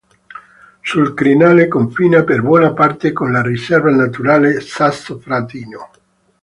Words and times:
Sul 0.81 1.13
crinale 1.13 1.67
confina 1.67 2.23
per 2.23 2.41
buona 2.41 2.73
parte 2.73 3.13
con 3.13 3.31
la 3.31 3.43
Riserva 3.43 3.91
naturale 3.91 4.59
Sasso 4.59 5.19
Fratino. 5.19 5.91